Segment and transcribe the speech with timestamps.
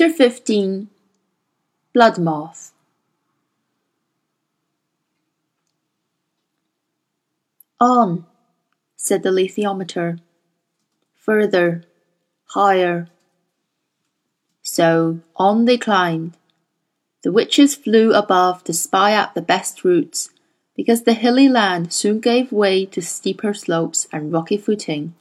[0.00, 0.88] Chapter 15
[1.94, 2.70] Bloodmoss
[7.78, 8.24] On,
[8.96, 10.18] said the alethiometer.
[11.16, 11.84] Further,
[12.46, 13.10] higher.
[14.62, 16.38] So on they climbed.
[17.22, 20.30] The witches flew above to spy out the best routes,
[20.74, 25.14] because the hilly land soon gave way to steeper slopes and rocky footing.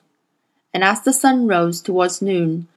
[0.74, 2.70] And as the sun rose towards noon,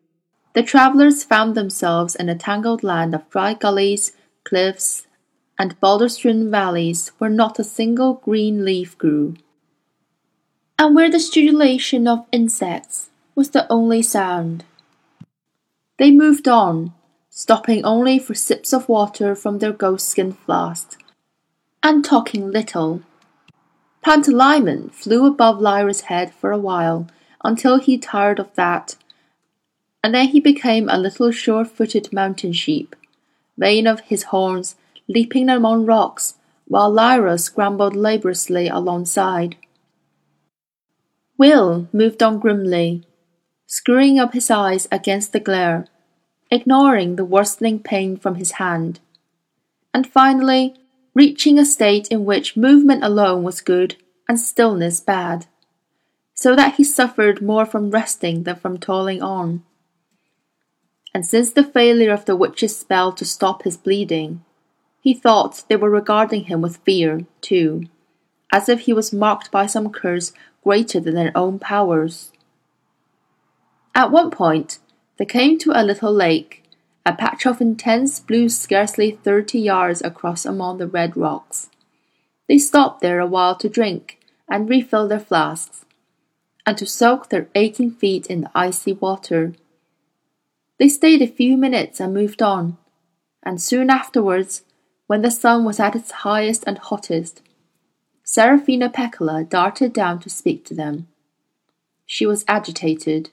[0.55, 4.13] the travellers found themselves in a tangled land of dry gullies,
[4.45, 5.07] cliffs,
[5.59, 9.35] and boulder-strewn valleys where not a single green leaf grew,
[10.79, 14.65] and where the stridulation of insects was the only sound.
[15.99, 16.93] They moved on,
[17.31, 20.97] stopping only for sips of water from their goatskin flasks,
[21.83, 23.03] and talking little.
[24.05, 27.07] Pantalaimon flew above Lyra's head for a while
[27.45, 28.97] until he tired of that
[30.03, 32.97] and then he became a little sure-footed mountain sheep,
[33.57, 34.75] vain of his horns,
[35.09, 36.35] leaping among rocks,
[36.67, 39.57] while Lyra scrambled laboriously alongside.
[41.39, 43.07] Will moved on grimly,
[43.67, 45.87] screwing up his eyes against the glare,
[46.51, 49.01] ignoring the worsening pain from his hand,
[49.95, 50.75] and finally
[51.15, 53.97] reaching a state in which movement alone was good
[54.29, 55.47] and stillness bad,
[56.35, 59.63] so that he suffered more from resting than from toiling on
[61.15, 64.45] and since the failure of the witch's spell to stop his bleeding,
[65.01, 67.85] he thought they were regarding him with fear, too,
[68.53, 72.33] as if he was marked by some curse greater than their own powers.
[73.95, 74.79] At one point,
[75.19, 76.65] they came to a little lake,
[77.05, 81.69] a patch of intense blue scarcely thirty yards across among the red rocks.
[82.49, 84.19] They stopped there a while to drink
[84.49, 85.85] and refill their flasks,
[86.65, 89.55] and to soak their aching feet in the icy water.
[90.83, 92.77] They stayed a few minutes and moved on,
[93.45, 94.65] and soon afterwards,
[95.07, 97.41] when the sun was at its highest and hottest,
[98.25, 101.07] Serafina Pekkala darted down to speak to them.
[102.05, 103.31] She was agitated.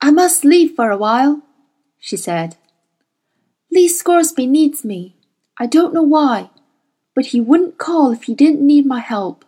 [0.00, 1.42] I must leave for a while,
[1.98, 2.56] she said.
[3.70, 5.16] Lee Scoresby needs me.
[5.58, 6.48] I don't know why,
[7.14, 9.44] but he wouldn't call if he didn't need my help.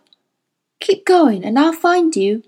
[0.79, 2.43] Keep going, and I'll find you.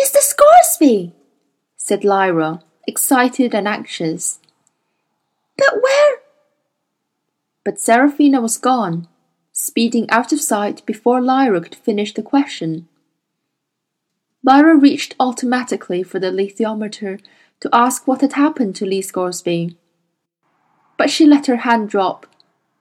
[0.00, 0.16] Mr.
[0.16, 1.12] Scoresby,
[1.76, 4.38] said Lyra, excited and anxious.
[5.58, 6.18] But where?
[7.64, 9.08] But Serafina was gone,
[9.52, 12.88] speeding out of sight before Lyra could finish the question.
[14.42, 17.20] Lyra reached automatically for the alethiometer
[17.60, 19.76] to ask what had happened to Lee Scoresby.
[20.96, 22.26] But she let her hand drop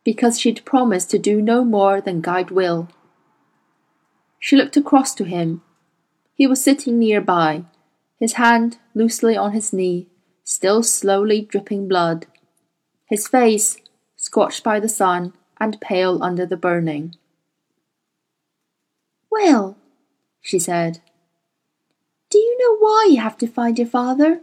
[0.06, 2.88] because she'd promised to do no more than guide Will.
[4.40, 5.64] She looked across to him
[6.40, 7.66] he was sitting nearby,
[8.18, 10.08] his hand loosely on his knee,
[10.46, 12.28] still slowly dripping blood,
[13.08, 13.76] his face
[14.16, 17.14] scorched by the sun and pale under the burning.
[19.30, 19.76] Well,
[20.40, 21.02] she said,
[22.30, 24.40] do you know why you have to find your father?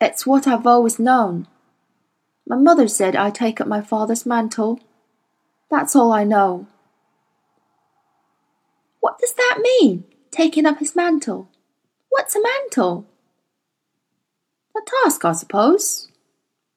[0.00, 1.46] It's what I've always known.
[2.48, 4.80] My mother said I take up my father's mantle.
[5.70, 6.66] That's all I know.
[9.02, 11.48] What does that mean, taking up his mantle?
[12.08, 13.04] What's a mantle?
[14.76, 16.06] A task, I suppose.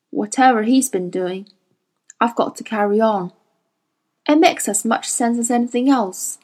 [0.10, 1.48] Whatever he's been doing,
[2.20, 3.32] I've got to carry on.
[4.28, 6.40] It makes as much sense as anything else.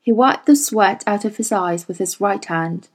[0.00, 2.88] He wiped the sweat out of his eyes with his right hand.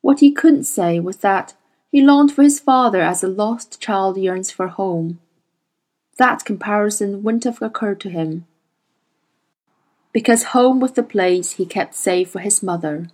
[0.00, 1.54] What he couldn't say was that
[1.90, 5.18] he longed for his father as a lost child yearns for home.
[6.18, 8.46] That comparison wouldn't have occurred to him
[10.12, 13.08] because home was the place he kept safe for his mother,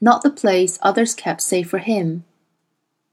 [0.00, 2.24] not the place others kept safe for him.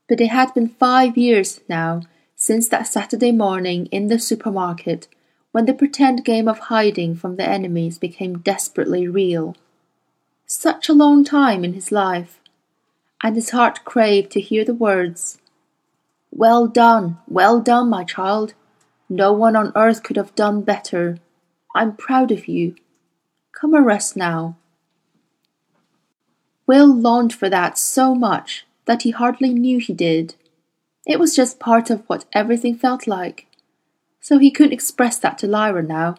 [0.08, 2.02] But it had been five years now
[2.36, 5.08] since that Saturday morning in the supermarket
[5.52, 9.56] when the pretend game of hiding from the enemies became desperately real.
[10.46, 12.40] Such a long time in his life,
[13.24, 15.38] and his heart craved to hear the words,
[16.30, 18.54] Well done, well done, my child.
[19.08, 21.20] No one on earth could have done better.
[21.76, 22.76] I'm proud of you.
[23.52, 24.56] Come and rest now.
[26.66, 30.36] Will longed for that so much that he hardly knew he did.
[31.06, 33.48] It was just part of what everything felt like.
[34.22, 36.16] So he couldn't express that to Lyra now,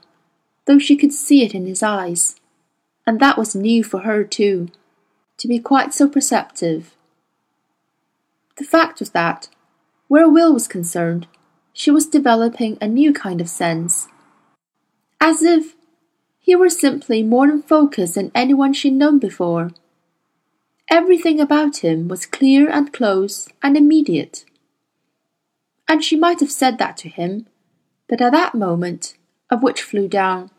[0.67, 2.37] though she could see it in his eyes.
[3.07, 4.69] And that was new for her too,
[5.39, 6.95] to be quite so perceptive.
[8.59, 9.49] The fact was that,
[10.09, 11.27] where Will was concerned,
[11.73, 14.09] she was developing a new kind of sense
[15.21, 15.75] as if
[16.39, 19.73] He were simply more in focus than anyone she'd known before.
[20.89, 24.45] Everything about him was clear and close and immediate.
[25.89, 27.47] And she might have said that to him,
[28.09, 29.15] but at that moment
[29.51, 30.51] a witch flew down.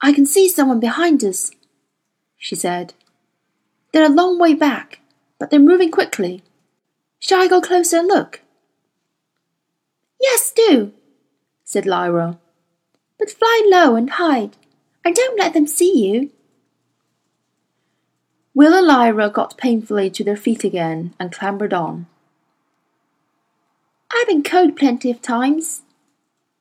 [0.00, 1.50] I can see someone behind us,
[2.38, 2.94] she said.
[3.92, 5.00] They're a long way back,
[5.40, 6.44] but they're moving quickly.
[7.18, 8.40] Shall I go closer and look?
[10.20, 10.92] Yes, do,
[11.64, 12.38] said Lyra.
[13.20, 14.56] But fly low and hide,
[15.04, 16.30] and don't let them see you.
[18.54, 22.06] Will and Lyra got painfully to their feet again and clambered on.
[24.10, 25.82] I've been cold plenty of times,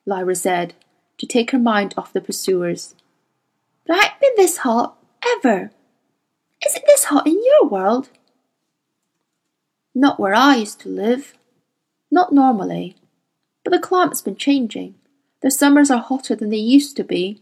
[0.06, 0.74] Lyra said,
[1.18, 2.94] to take her mind off the pursuers.
[3.88, 4.98] But I ain't been this hot,
[5.38, 5.72] ever.
[6.66, 8.10] Is it this hot in your world?
[9.96, 11.38] Not where I used to live.
[12.12, 12.98] Not normally.
[13.64, 14.96] But the climate's been changing.
[15.42, 17.42] The summers are hotter than they used to be.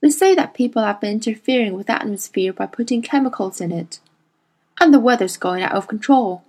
[0.00, 4.00] They say that people have been interfering with the atmosphere by putting chemicals in it.
[4.80, 6.44] And the weather's going out of control.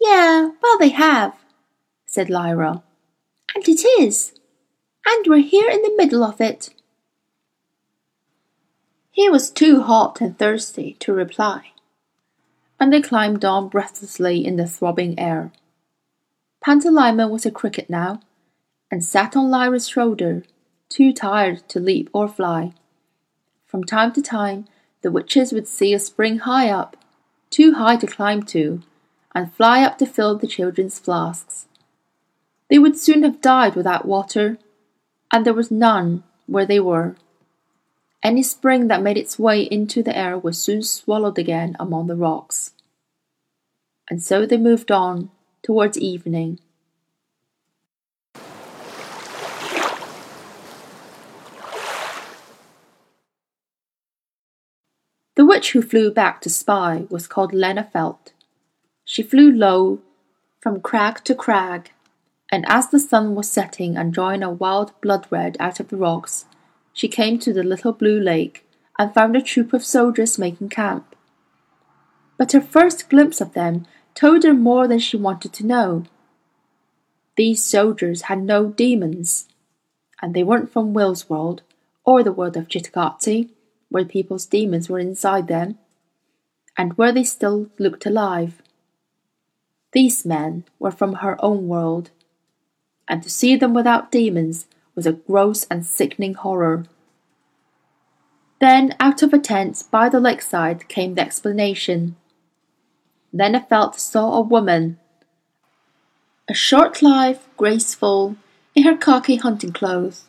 [0.00, 1.34] Yeah, well, they have,
[2.06, 2.82] said Lyra.
[3.54, 4.32] And it is.
[5.06, 6.70] And we're here in the middle of it.
[9.10, 11.70] He was too hot and thirsty to reply,
[12.80, 15.52] and they climbed on breathlessly in the throbbing air.
[16.64, 18.20] Pantalaimon was a cricket now,
[18.90, 20.44] and sat on Lyra's shoulder,
[20.88, 22.72] too tired to leap or fly.
[23.66, 24.66] From time to time,
[25.02, 26.96] the witches would see a spring high up,
[27.50, 28.80] too high to climb to,
[29.34, 31.66] and fly up to fill the children's flasks.
[32.70, 34.56] They would soon have died without water,
[35.30, 37.16] and there was none where they were.
[38.22, 42.16] Any spring that made its way into the air was soon swallowed again among the
[42.16, 42.72] rocks.
[44.08, 45.30] And so they moved on
[45.64, 46.60] towards evening.
[55.36, 58.32] The witch who flew back to spy was called Lena Feldt.
[59.04, 60.00] She flew low
[60.60, 61.90] from crag to crag,
[62.52, 65.96] and as the sun was setting and drawing a wild blood red out of the
[65.96, 66.44] rocks,
[66.92, 68.64] she came to the little blue lake
[68.96, 71.16] and found a troop of soldiers making camp.
[72.38, 76.04] But her first glimpse of them told her more than she wanted to know.
[77.36, 79.48] These soldiers had no demons,
[80.22, 81.62] and they weren't from Will's world
[82.04, 83.50] or the world of Cittàgazze,
[83.88, 85.78] where people's demons were inside them,
[86.76, 88.62] and where they still looked alive.
[89.92, 92.10] These men were from her own world,
[93.08, 96.84] and to see them without demons was a gross and sickening horror.
[98.60, 102.16] Then out of a tent by the lakeside came the explanation.
[103.36, 104.96] Lena Feldt saw a woman,
[106.48, 108.36] a short life, graceful,
[108.76, 110.26] in her khaki hunting clothes,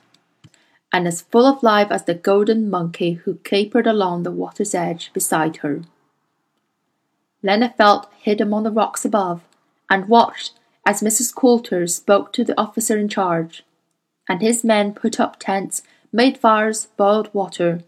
[0.91, 5.13] and as full of life as the golden monkey who capered along the water's edge
[5.13, 5.83] beside her.
[7.43, 9.43] Lena Feldt hid among the rocks above
[9.87, 10.53] and watched
[10.83, 11.31] as Mrs.
[11.35, 13.63] Coulter spoke to the officer in charge,
[14.27, 17.81] and his men put up tents, made fires, boiled water.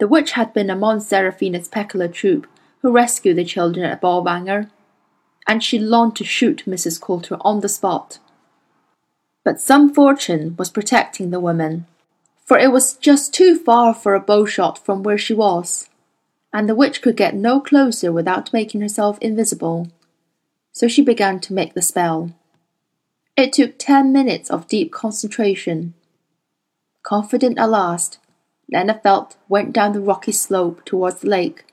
[0.00, 2.48] The witch had been among Serafina Pekkala's troop
[2.84, 4.68] who rescued the children at Bolvangar,
[5.46, 7.00] and she longed to shoot Mrs.
[7.00, 8.18] Coulter on the spot.
[9.42, 11.86] But some fortune was protecting the woman,
[12.44, 15.88] for it was just too far for a bowshot from where she was,
[16.52, 19.88] and the witch could get no closer without making herself invisible.
[20.72, 22.34] So she began to make the spell.
[23.34, 25.94] It took ten minutes of deep concentration.
[27.02, 28.18] Confident at last,
[28.70, 31.64] Lena Feldt went down the rocky slope towards the lake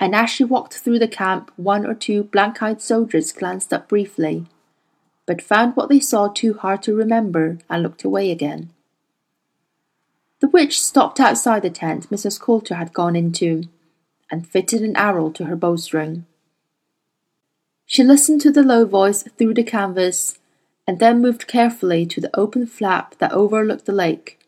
[0.00, 3.86] and as she walked through the camp, one or two blank eyed soldiers glanced up
[3.86, 4.46] briefly,
[5.26, 8.70] but found what they saw too hard to remember and looked away again.
[10.40, 12.40] The witch stopped outside the tent Mrs.
[12.40, 13.64] Coulter had gone into
[14.30, 16.24] and fitted an arrow to her bowstring.
[17.84, 20.38] She listened to the low voice through the canvas
[20.86, 24.38] and then moved carefully to the open flap that overlooked the lake.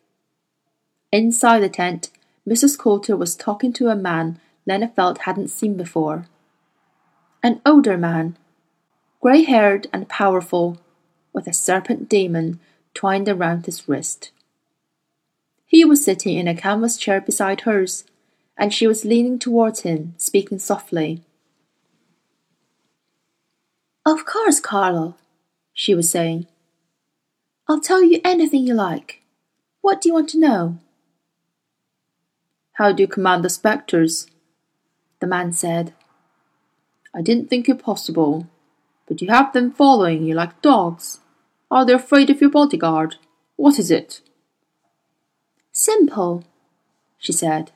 [1.11, 2.09] Inside the tent,
[2.49, 2.79] Mrs.
[2.79, 6.27] Coulter was talking to a man Lena Feldt hadn't seen before.
[7.43, 8.37] An older man,
[9.21, 10.79] grey haired and powerful,
[11.33, 12.61] with a serpent demon
[12.95, 14.31] twined around his wrist.
[15.67, 18.05] He was sitting in a canvas chair beside hers,
[18.57, 21.23] and she was leaning towards him, speaking softly.
[24.05, 25.17] Of course, Carlo,
[25.73, 26.47] she was saying.
[27.69, 29.23] I'll tell you anything you like.
[29.81, 30.79] What do you want to know?
[32.73, 34.27] How do you command the spectres?
[35.23, 35.95] The man said.
[37.15, 38.49] I didn't think it possible,
[39.07, 41.21] but you have them following you like dogs.
[41.71, 43.17] Are they afraid of your bodyguard?
[43.57, 44.21] What is it?
[45.71, 46.45] Simple,
[47.19, 47.71] she said.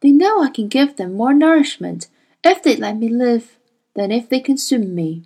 [0.00, 2.08] They know I can give them more nourishment
[2.42, 3.56] if they let me live
[3.94, 5.22] than if they consume me.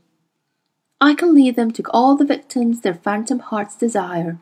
[1.00, 4.38] I can lead them to all the victims their phantom hearts desire.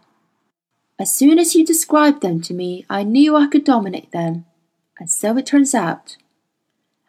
[0.99, 4.45] As soon as you described them to me, I knew I could dominate them,
[4.99, 6.17] and so it turns out.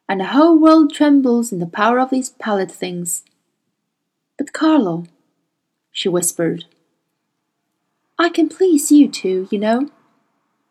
[0.08, 3.24] And the whole world trembles in the power of these pallid things.
[4.38, 5.06] But Carlo,
[5.92, 6.66] she whispered,
[8.20, 9.90] I can please you too, you know.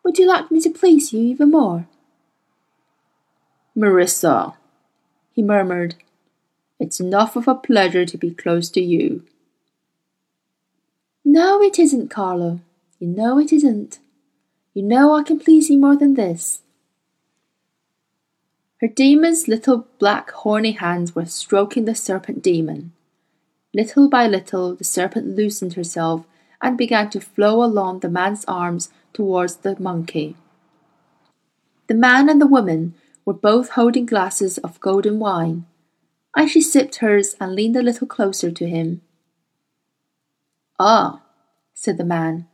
[0.03, 1.87] Would you like me to please you even more?
[3.75, 4.55] Marisa,
[5.33, 5.95] he murmured,
[6.79, 9.23] it's enough of a pleasure to be close to you.
[11.23, 12.61] No, it isn't, Carlo.
[12.99, 13.99] You know it isn't.
[14.73, 16.61] You know I can please you more than this.
[18.81, 22.91] Her demon's little black horny hands were stroking the serpent demon.
[23.73, 26.25] Little by little, the serpent loosened herself
[26.61, 30.35] and began to flow along the man's arms towards the monkey.
[31.87, 35.65] The man and the woman were both holding glasses of golden wine,
[36.35, 39.01] and she sipped hers and leaned a little closer to him.
[40.79, 41.21] Ah,
[41.73, 42.47] said the man,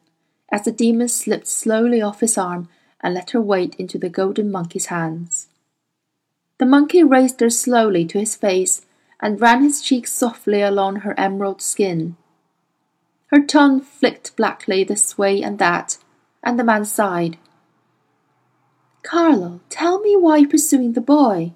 [0.52, 4.52] as the demon slipped slowly off his arm and let her weight into the golden
[4.52, 5.48] monkey's hands.
[6.62, 8.86] The monkey raised her slowly to his face
[9.20, 12.18] and ran his cheek softly along her emerald skin.
[13.32, 15.98] Her tongue flicked blackly this way and that,
[16.44, 17.40] and the man sighed.
[19.02, 21.54] Carlo, tell me why you're pursuing the boy.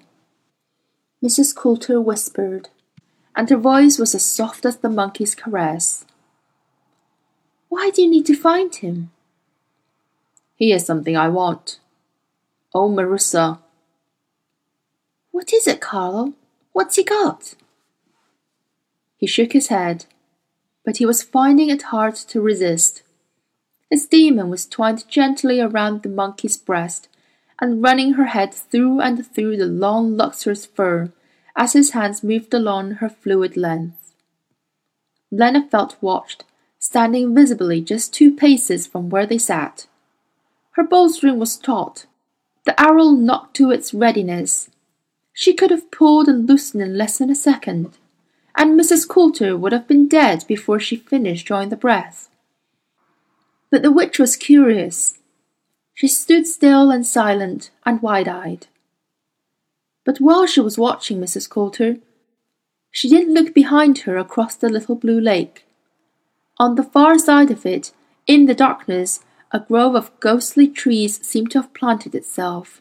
[1.22, 1.54] Mrs.
[1.54, 2.70] Coulter whispered,
[3.36, 6.04] and her voice was as soft as the monkey's caress.
[7.68, 9.12] Why do you need to find him?
[10.56, 11.78] He is something I want.
[12.74, 13.60] Oh, Marisa.
[15.36, 16.32] What is it, Carlo?
[16.72, 17.56] What's he got?
[19.18, 20.06] He shook his head,
[20.82, 23.02] but he was finding it hard to resist.
[23.90, 27.10] His demon was twined gently around the monkey's breast
[27.60, 31.12] and running her head through and through the long lustrous fur
[31.54, 34.14] as his hands moved along her fluid length.
[35.30, 36.44] Lena Feldt watched,
[36.78, 39.86] standing visibly just two paces from where they sat.
[40.70, 42.06] Her bowstring was taut,
[42.64, 44.70] the arrow nocked to its readiness.
[45.38, 47.98] She could have pulled and loosened in less than a second,
[48.54, 49.06] and Mrs.
[49.06, 52.30] Coulter would have been dead before she finished drawing the breath.
[53.70, 55.18] But the witch was curious.
[55.92, 58.68] She stood still and silent and wide eyed.
[60.06, 61.50] But while she was watching Mrs.
[61.50, 61.98] Coulter,
[62.90, 65.66] she didn't look behind her across the little blue lake.
[66.56, 67.92] On the far side of it,
[68.26, 69.20] in the darkness,
[69.52, 72.80] a grove of ghostly trees seemed to have planted itself.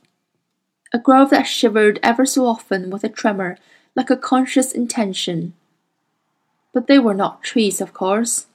[0.96, 3.58] A grove that shivered ever so often with a tremor,
[3.98, 5.54] like a conscious intention.
[6.74, 8.46] But they were not trees, of course.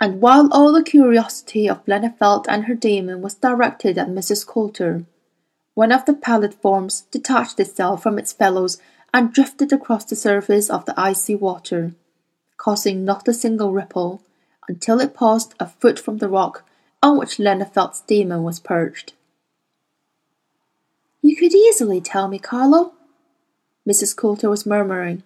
[0.00, 4.46] And while all the curiosity of Lena Feldt and her demon was directed at Mrs.
[4.46, 5.04] Coulter,
[5.74, 8.78] one of the pallid forms detached itself from its fellows
[9.12, 11.92] and drifted across the surface of the icy water,
[12.56, 14.22] causing not a single ripple,
[14.68, 16.62] until it paused a foot from the rock
[17.02, 19.14] on which Lena Feldt's demon was perched.
[21.22, 22.94] You could easily tell me, Carlo,
[23.88, 24.16] Mrs.
[24.16, 25.22] Coulter was murmuring.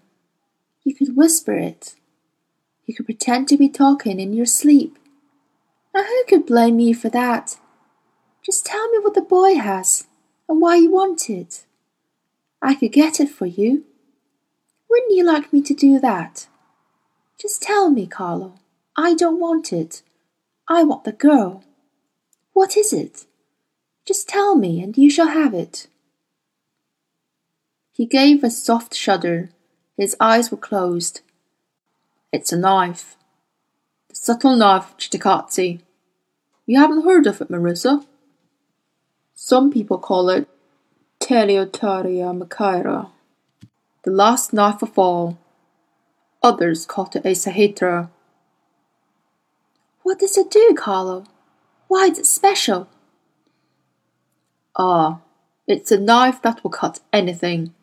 [0.83, 1.95] You could whisper it.
[2.85, 4.99] You could pretend to be talking in your sleep.
[5.95, 7.59] Now who could blame you for that?
[8.45, 10.07] Just tell me what the boy has
[10.49, 11.65] and why you want it.
[12.61, 13.85] I could get it for you.
[14.91, 16.47] Wouldn't you like me to do that?
[17.41, 18.55] Just tell me, Carlo.
[18.97, 20.03] I don't want it.
[20.69, 21.65] I want the girl.
[22.53, 23.27] What is it?
[24.05, 25.87] Just tell me, and you shall have it.
[27.93, 29.51] He gave a soft shudder.
[29.97, 31.21] His eyes were closed.
[32.33, 33.17] It's a knife.
[34.09, 35.81] The subtle knife of.
[36.67, 38.05] You haven't heard of it, Marisa?
[39.35, 40.49] Some people call it
[41.21, 43.11] Teleutaia Makhaira,
[44.03, 45.39] the last knife of all.
[46.43, 48.11] Others call it a.
[50.03, 51.25] What does it do, Carlo?
[51.89, 52.89] Why is it special?
[54.77, 55.21] Ah,
[55.67, 57.75] it's a knife that will cut anything.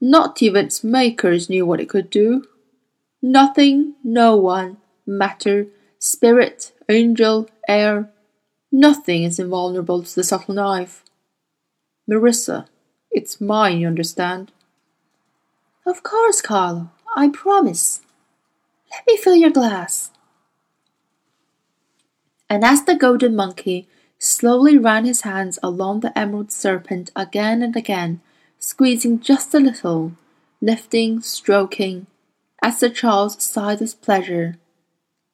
[0.00, 2.44] Not even its makers knew what it could do.
[3.20, 5.66] Nothing, no one, matter,
[5.98, 8.10] spirit, angel, air,
[8.72, 11.02] Nothing is invulnerable to the subtle knife.
[12.08, 12.66] Marisa,
[13.10, 14.52] it's mine, you understand?
[15.84, 16.90] Of course, Carlo.
[17.16, 18.02] I promise.
[18.92, 20.10] Let me fill your glass.
[22.48, 23.88] And as the golden monkey
[24.20, 28.20] slowly ran his hands along the emerald serpent again and again,
[28.58, 30.12] squeezing just a little,
[30.60, 32.06] lifting, stroking,
[32.62, 34.58] as Sir Charles sighed with pleasure,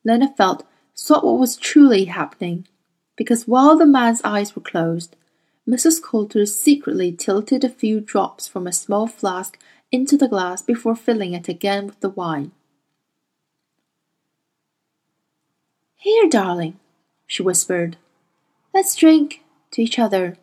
[0.04, 0.64] Lena Feldt
[0.94, 2.68] saw what was truly happening,
[3.16, 5.16] because while the man's eyes were closed,
[5.68, 6.00] Mrs.
[6.00, 9.58] Coulter secretly tilted a few drops from a small flask
[9.90, 12.52] into the glass before filling it again with the wine.
[15.96, 16.78] Here, darling,
[17.26, 17.96] she whispered.
[18.76, 20.36] Let's drink to each other.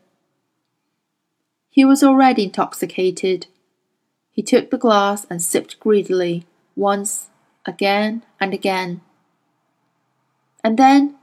[1.70, 3.46] He was already intoxicated.
[4.32, 7.30] He took the glass and sipped greedily, once,
[7.68, 9.02] again, and again.
[10.64, 11.14] And then,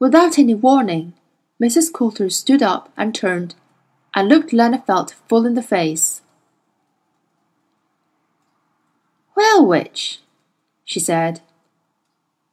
[0.00, 1.12] without any warning,
[1.62, 1.92] Mrs.
[1.92, 3.54] Coulter stood up and turned
[4.12, 6.20] and looked Lena Feldt full in the face.
[9.36, 10.18] Well, witch,
[10.84, 11.42] she said,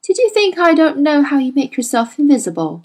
[0.04, 2.84] did you think I don't know how you make yourself invisible?